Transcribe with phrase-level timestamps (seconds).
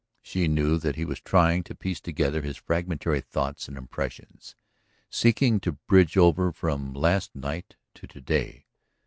[0.23, 4.55] She knew that he was trying to piece together his fragmentary thoughts and impressions,
[5.11, 8.65] seeking to bridge over from last night to to day.